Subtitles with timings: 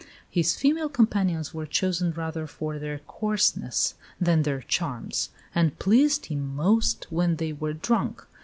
[0.31, 6.55] His female companions were chosen rather for their coarseness than their charms, and pleased him
[6.55, 8.25] most when they were drunk.